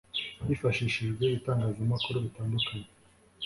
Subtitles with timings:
[0.47, 2.87] hifashishijwe ibitangazamakuru bitandukanye